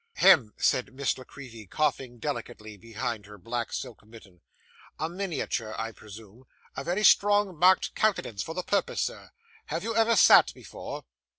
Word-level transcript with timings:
'Hem!' 0.13 0.55
said 0.57 0.95
Miss 0.95 1.15
La 1.15 1.23
Creevy, 1.23 1.67
coughing 1.67 2.17
delicately 2.17 2.75
behind 2.75 3.27
her 3.27 3.37
black 3.37 3.71
silk 3.71 4.03
mitten. 4.03 4.41
'A 4.99 5.07
miniature, 5.09 5.75
I 5.77 5.91
presume. 5.91 6.45
A 6.75 6.83
very 6.83 7.03
strongly 7.03 7.53
marked 7.53 7.93
countenance 7.93 8.41
for 8.41 8.55
the 8.55 8.63
purpose, 8.63 9.01
sir. 9.01 9.29
Have 9.67 9.83
you 9.83 9.95
ever 9.95 10.15
sat 10.15 10.55
before? 10.55 11.03